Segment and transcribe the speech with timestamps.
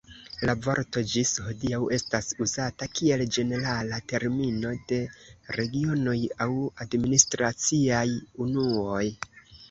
[0.49, 4.97] La vorto ĝis hodiaŭ estas uzata kiel ĝenerala termino de
[5.57, 6.15] regionoj
[6.47, 6.49] aŭ
[6.87, 8.01] administraciaj
[8.47, 9.03] unuoj.